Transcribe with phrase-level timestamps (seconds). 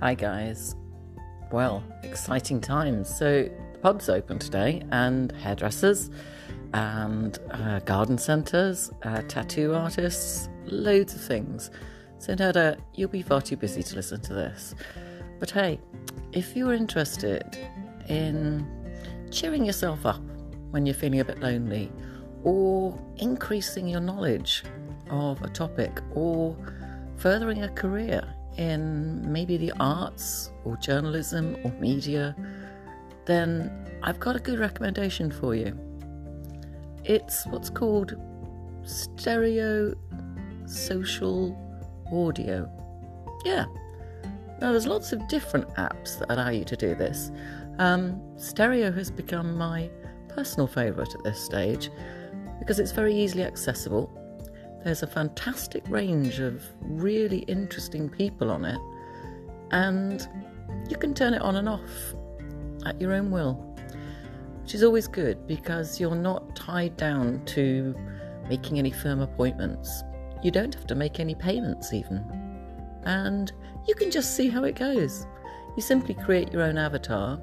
[0.00, 0.76] Hi, guys.
[1.50, 3.12] Well, exciting times.
[3.12, 6.10] So, the pub's open today, and hairdressers,
[6.72, 11.72] and uh, garden centres, uh, tattoo artists, loads of things.
[12.18, 14.76] So, no you'll be far too busy to listen to this.
[15.40, 15.80] But hey,
[16.30, 17.58] if you're interested
[18.08, 18.64] in
[19.32, 20.22] cheering yourself up
[20.70, 21.90] when you're feeling a bit lonely,
[22.44, 24.62] or increasing your knowledge
[25.10, 26.56] of a topic, or
[27.16, 28.22] furthering a career
[28.58, 32.36] in maybe the arts or journalism or media,
[33.24, 33.70] then
[34.02, 35.78] I've got a good recommendation for you.
[37.04, 38.16] It's what's called
[38.82, 39.94] stereo
[40.66, 41.56] social
[42.12, 42.70] audio.
[43.44, 43.64] Yeah.
[44.60, 47.30] Now, there's lots of different apps that allow you to do this.
[47.78, 49.88] Um, stereo has become my
[50.28, 51.90] personal favourite at this stage
[52.58, 54.10] because it's very easily accessible
[54.84, 58.80] there's a fantastic range of really interesting people on it,
[59.70, 60.28] and
[60.88, 62.14] you can turn it on and off
[62.86, 63.54] at your own will,
[64.62, 67.94] which is always good because you're not tied down to
[68.48, 70.04] making any firm appointments.
[70.42, 72.24] You don't have to make any payments, even.
[73.04, 73.52] And
[73.86, 75.26] you can just see how it goes.
[75.76, 77.40] You simply create your own avatar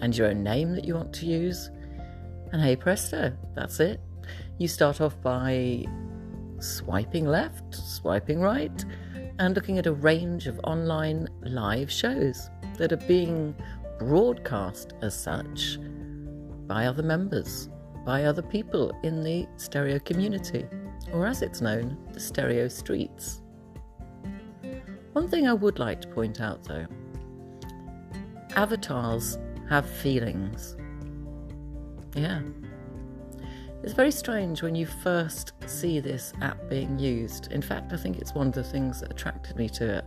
[0.00, 1.70] and your own name that you want to use,
[2.52, 4.00] and hey presto, that's it.
[4.58, 5.84] You start off by
[6.62, 8.84] swiping left, swiping right,
[9.38, 13.54] and looking at a range of online live shows that are being
[13.98, 15.78] broadcast as such
[16.66, 17.68] by other members,
[18.04, 20.66] by other people in the stereo community,
[21.12, 23.42] or as it's known, the stereo streets.
[25.12, 26.86] One thing I would like to point out though
[28.56, 29.38] avatars
[29.68, 30.76] have feelings.
[32.14, 32.42] Yeah,
[33.82, 37.50] it's very strange when you first see this app being used.
[37.50, 40.04] In fact, I think it's one of the things that attracted me to it.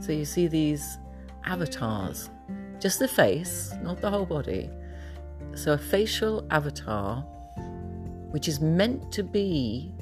[0.00, 0.98] So you see these
[1.44, 2.30] avatars,
[2.80, 4.70] just the face, not the whole body.
[5.54, 7.20] So a facial avatar,
[8.30, 9.92] which is meant to be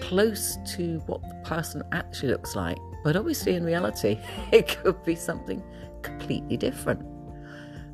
[0.00, 2.78] close to what the person actually looks like.
[3.04, 4.18] But obviously, in reality,
[4.52, 5.62] it could be something
[6.02, 7.00] completely different.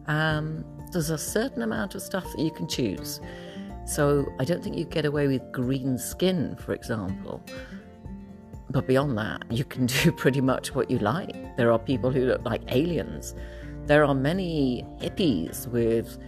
[0.07, 3.21] Um, there's a certain amount of stuff that you can choose.
[3.89, 7.43] So I don't think you get away with green skin, for example.
[8.69, 11.57] But beyond that, you can do pretty much what you like.
[11.57, 13.35] There are people who look like aliens.
[13.87, 16.19] There are many hippies with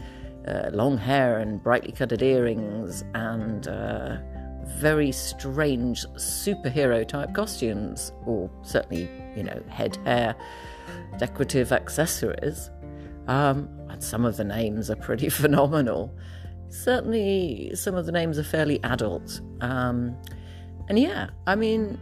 [0.48, 4.16] uh, long hair and brightly colored earrings and uh,
[4.78, 9.06] very strange superhero type costumes, or certainly,
[9.37, 10.34] you know, head hair,
[11.19, 12.71] decorative accessories.
[13.28, 16.16] Um, and some of the names are pretty phenomenal
[16.70, 19.41] certainly some of the names are fairly adult.
[19.60, 20.16] Um,
[20.88, 21.98] and yeah, I mean,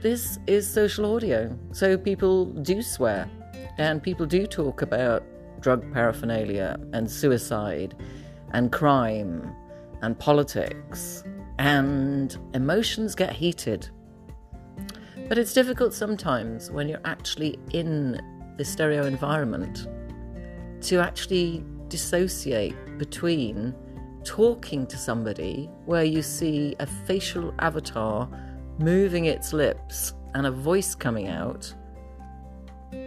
[0.00, 1.56] this is social audio.
[1.72, 3.28] So people do swear
[3.78, 5.22] and people do talk about
[5.60, 7.94] drug paraphernalia and suicide
[8.52, 9.54] and crime
[10.02, 11.22] and politics
[11.58, 13.88] and emotions get heated.
[15.28, 18.20] But it's difficult sometimes when you're actually in
[18.58, 19.86] the stereo environment
[20.82, 23.74] to actually dissociate between
[24.24, 28.28] talking to somebody where you see a facial avatar
[28.78, 31.72] moving its lips and a voice coming out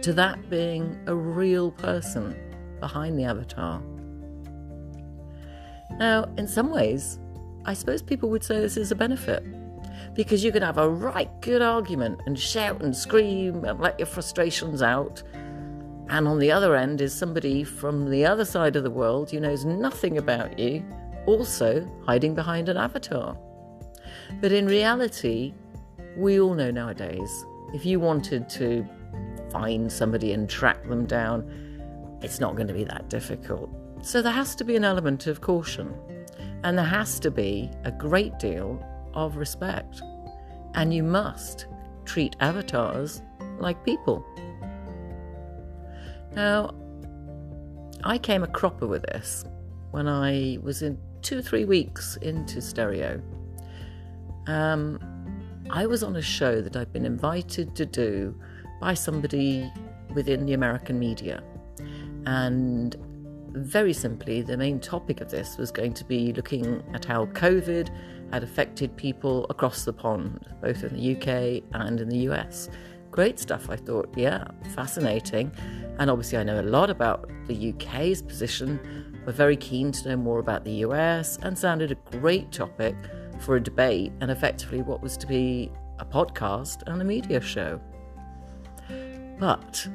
[0.02, 2.36] to that being a real person
[2.80, 3.82] behind the avatar.
[5.98, 7.18] Now, in some ways,
[7.64, 9.44] I suppose people would say this is a benefit
[10.14, 14.06] because you can have a right good argument and shout and scream and let your
[14.06, 15.22] frustrations out.
[16.08, 19.40] And on the other end is somebody from the other side of the world who
[19.40, 20.84] knows nothing about you
[21.26, 23.36] also hiding behind an avatar.
[24.40, 25.54] But in reality,
[26.16, 27.44] we all know nowadays
[27.74, 28.86] if you wanted to
[29.50, 33.70] find somebody and track them down, it's not going to be that difficult.
[34.02, 35.94] So there has to be an element of caution,
[36.62, 38.82] and there has to be a great deal
[39.14, 40.00] of respect.
[40.74, 41.66] And you must
[42.04, 43.22] treat avatars
[43.58, 44.24] like people.
[46.32, 46.74] Now,
[48.04, 49.44] I came a cropper with this
[49.90, 53.20] when I was in two three weeks into stereo,
[54.46, 55.00] um,
[55.70, 58.32] I was on a show that I'd been invited to do
[58.80, 59.68] by somebody
[60.14, 61.42] within the American media.
[62.26, 62.94] And
[63.54, 67.90] very simply, the main topic of this was going to be looking at how COVID
[68.30, 72.68] had affected people across the pond, both in the UK and in the US.
[73.10, 74.14] Great stuff, I thought.
[74.16, 74.46] Yeah,
[74.76, 75.50] fascinating.
[75.98, 78.78] And obviously, I know a lot about the UK's position,
[79.26, 82.94] were very keen to know more about the US and sounded a great topic
[83.40, 87.80] for a debate and effectively what was to be a podcast and a media show.
[89.38, 89.86] But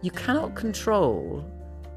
[0.00, 1.44] You cannot control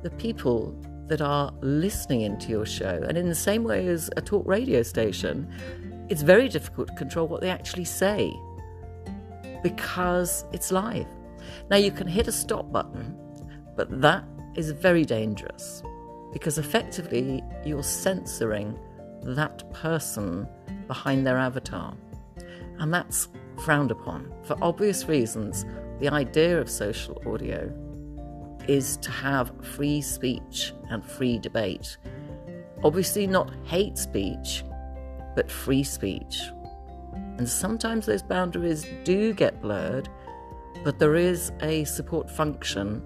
[0.01, 0.75] the people
[1.07, 3.05] that are listening into your show.
[3.07, 5.47] And in the same way as a talk radio station,
[6.09, 8.33] it's very difficult to control what they actually say
[9.61, 11.05] because it's live.
[11.69, 13.15] Now, you can hit a stop button,
[13.75, 14.23] but that
[14.55, 15.83] is very dangerous
[16.31, 18.77] because effectively you're censoring
[19.23, 20.47] that person
[20.87, 21.93] behind their avatar.
[22.79, 23.29] And that's
[23.63, 24.31] frowned upon.
[24.43, 25.65] For obvious reasons,
[25.99, 27.71] the idea of social audio
[28.67, 31.97] is to have free speech and free debate.
[32.83, 34.63] Obviously, not hate speech,
[35.35, 36.41] but free speech.
[37.37, 40.09] And sometimes those boundaries do get blurred,
[40.83, 43.01] but there is a support function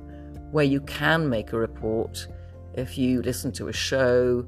[0.52, 2.28] where you can make a report
[2.78, 4.46] if you listen to a show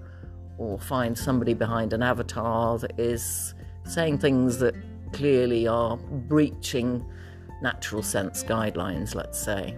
[0.57, 3.53] or find somebody behind an avatar that is
[3.83, 4.75] saying things that
[5.13, 7.06] clearly are breaching
[7.62, 9.75] natural sense guidelines, let's say.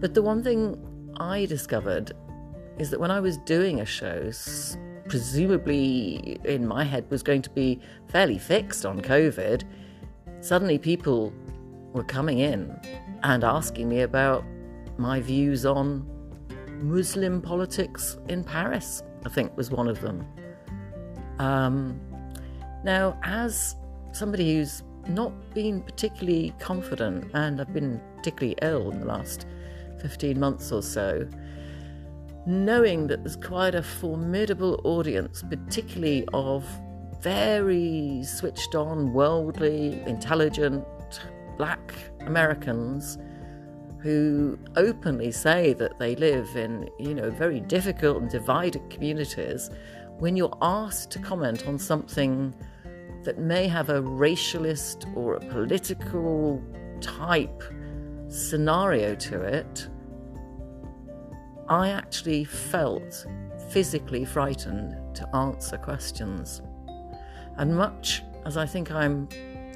[0.00, 2.12] But the one thing I discovered
[2.78, 4.30] is that when I was doing a show,
[5.08, 9.64] presumably in my head was going to be fairly fixed on COVID,
[10.40, 11.32] suddenly people
[11.92, 12.78] were coming in
[13.22, 14.44] and asking me about
[14.98, 16.06] my views on
[16.82, 20.26] Muslim politics in Paris, I think was one of them.
[21.38, 22.00] Um,
[22.84, 23.76] now, as
[24.12, 29.46] somebody who's not been particularly confident and I've been particularly ill in the last
[30.00, 31.28] 15 months or so,
[32.46, 36.64] knowing that there's quite a formidable audience, particularly of
[37.20, 40.84] very switched on, worldly, intelligent
[41.56, 43.18] black Americans
[44.06, 49.68] who openly say that they live in, you know, very difficult and divided communities,
[50.20, 52.54] when you're asked to comment on something
[53.24, 56.62] that may have a racialist or a political
[57.00, 57.64] type
[58.28, 59.88] scenario to it,
[61.68, 63.26] I actually felt
[63.70, 66.62] physically frightened to answer questions.
[67.56, 69.28] And much as I think I'm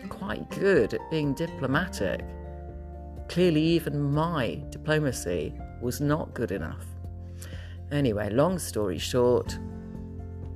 [0.09, 2.21] quite good at being diplomatic,
[3.31, 6.85] clearly even my diplomacy was not good enough.
[7.93, 9.56] Anyway, long story short,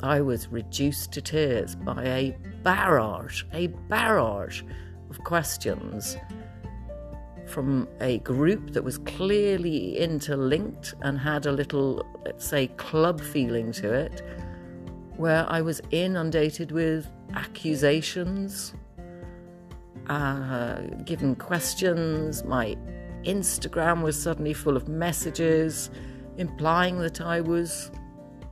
[0.02, 4.62] I was reduced to tears by a barrage, a barrage
[5.08, 6.16] of questions
[7.46, 13.70] from a group that was clearly interlinked and had a little, let's say, club feeling
[13.70, 14.20] to it,
[15.16, 18.74] where I was inundated with accusations,
[20.08, 22.44] uh, given questions.
[22.44, 22.76] My
[23.24, 25.90] Instagram was suddenly full of messages
[26.36, 27.90] implying that I was,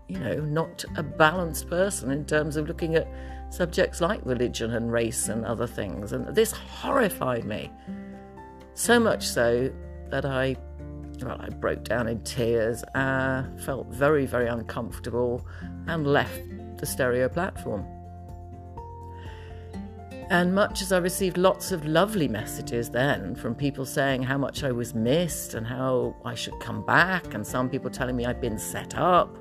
[0.09, 3.09] you know, not a balanced person in terms of looking at
[3.51, 6.13] subjects like religion and race and other things.
[6.13, 7.71] And this horrified me.
[8.75, 9.71] So much so
[10.11, 10.57] that I,
[11.21, 15.47] well, I broke down in tears, uh, felt very, very uncomfortable,
[15.87, 16.41] and left
[16.79, 17.85] the stereo platform.
[20.31, 24.65] And much as I received lots of lovely messages then from people saying how much
[24.65, 28.41] I was missed and how I should come back, and some people telling me I'd
[28.41, 29.37] been set up,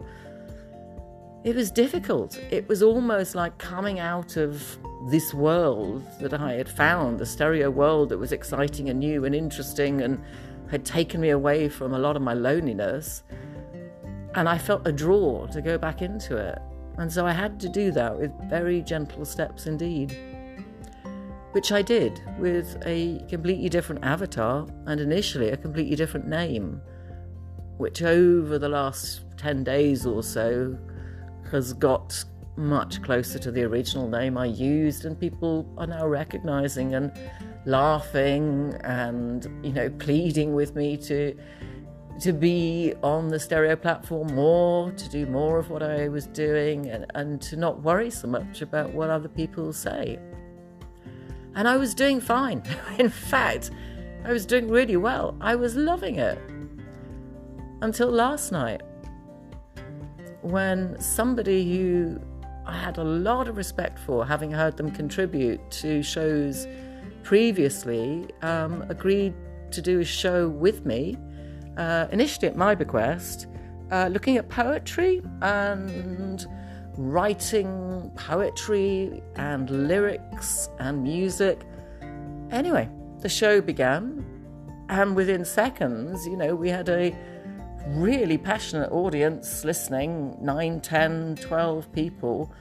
[1.44, 2.38] it was difficult.
[2.52, 4.78] It was almost like coming out of
[5.10, 9.34] this world that I had found, the stereo world that was exciting and new and
[9.34, 10.22] interesting and
[10.70, 13.24] had taken me away from a lot of my loneliness.
[14.36, 16.60] And I felt a draw to go back into it.
[16.98, 20.16] And so I had to do that with very gentle steps indeed.
[21.52, 26.82] Which I did with a completely different avatar and initially a completely different name,
[27.78, 30.78] which over the last 10 days or so
[31.52, 32.24] has got
[32.56, 37.12] much closer to the original name I used, and people are now recognizing and
[37.66, 41.38] laughing and you know pleading with me to
[42.20, 46.88] to be on the stereo platform more, to do more of what I was doing,
[46.88, 50.20] and, and to not worry so much about what other people say.
[51.56, 52.64] And I was doing fine.
[52.98, 53.72] In fact,
[54.24, 55.36] I was doing really well.
[55.42, 56.40] I was loving it.
[57.82, 58.82] Until last night,
[60.42, 62.20] when somebody who
[62.66, 66.68] I had a lot of respect for, having heard them contribute to shows
[67.24, 69.34] previously, um, agreed
[69.72, 71.18] to do a show with me,
[71.78, 73.48] uh, initially at my bequest,
[73.92, 76.46] uh, looking at poetry and
[77.10, 81.62] writing poetry and lyrics and music.
[82.52, 82.90] Anyway,
[83.20, 84.26] the show began,
[84.90, 87.16] and within seconds, you know, we had a
[87.88, 92.54] really passionate audience listening 9, 10, 12 people.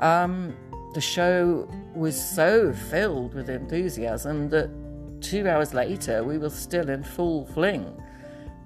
[0.00, 0.56] Um,
[0.94, 4.70] the show was so filled with enthusiasm that
[5.20, 8.00] two hours later, we were still in full fling.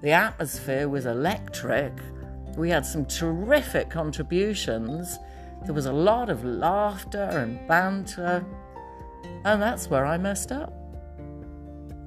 [0.03, 1.93] The atmosphere was electric.
[2.57, 5.19] We had some terrific contributions.
[5.65, 8.45] There was a lot of laughter and banter.
[9.45, 10.73] And that's where I messed up.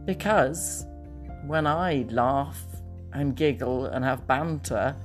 [0.05, 0.85] Because
[1.45, 2.65] when I laugh
[3.13, 4.95] and giggle and have banter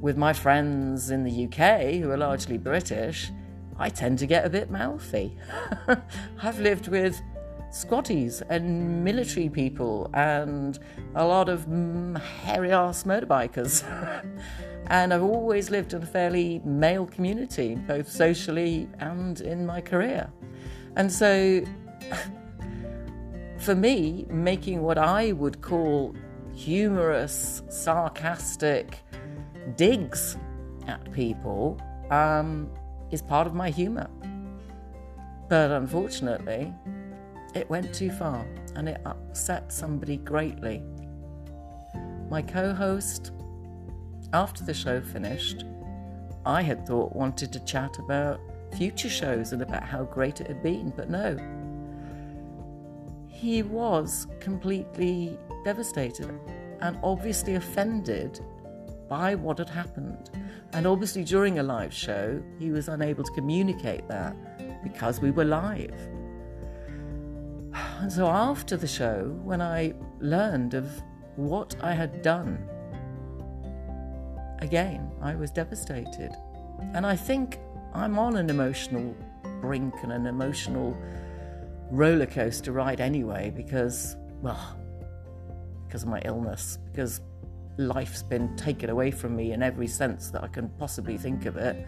[0.00, 3.30] with my friends in the UK, who are largely British,
[3.78, 5.36] I tend to get a bit mouthy.
[6.42, 7.20] I've lived with
[7.74, 10.78] squatties and military people and
[11.16, 13.82] a lot of mm, hairy ass motorbikers.
[14.86, 20.30] and I've always lived in a fairly male community, both socially and in my career.
[20.94, 21.64] And so,
[23.58, 26.14] for me, making what I would call
[26.54, 29.00] humorous, sarcastic
[29.74, 30.36] digs
[30.86, 32.70] at people um,
[33.10, 34.08] is part of my humour.
[35.48, 36.72] But unfortunately,
[37.54, 38.44] it went too far
[38.76, 40.82] and it upset somebody greatly.
[42.28, 43.32] My co host,
[44.32, 45.64] after the show finished,
[46.44, 48.40] I had thought wanted to chat about
[48.76, 51.38] future shows and about how great it had been, but no.
[53.28, 56.38] He was completely devastated
[56.80, 58.40] and obviously offended
[59.08, 60.30] by what had happened.
[60.72, 64.34] And obviously, during a live show, he was unable to communicate that
[64.82, 65.94] because we were live.
[68.08, 71.02] So, after the show, when I learned of
[71.36, 72.68] what I had done,
[74.58, 76.30] again, I was devastated.
[76.92, 77.58] And I think
[77.94, 79.16] I'm on an emotional
[79.60, 80.96] brink and an emotional
[81.90, 84.78] roller coaster ride anyway because, well,
[85.86, 87.20] because of my illness, because
[87.78, 91.56] life's been taken away from me in every sense that I can possibly think of
[91.56, 91.86] it.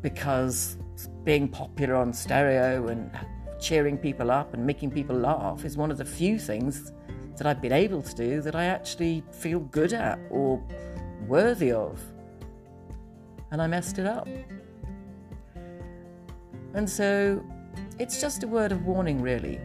[0.00, 0.78] Because
[1.24, 3.10] being popular on stereo and
[3.62, 6.92] cheering people up and making people laugh is one of the few things
[7.36, 10.62] that I've been able to do that I actually feel good at or
[11.26, 12.00] worthy of.
[13.52, 14.28] And I messed it up.
[16.74, 17.42] And so
[17.98, 19.60] it's just a word of warning, really.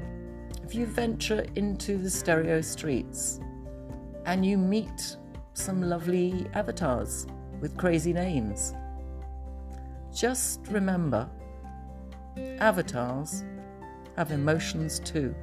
[0.64, 3.40] If you venture into the stereo streets
[4.26, 5.18] and you meet
[5.54, 7.26] some lovely avatars
[7.62, 8.74] with crazy names,
[10.14, 11.28] just remember
[12.60, 13.44] avatars
[14.18, 15.34] have emotions too.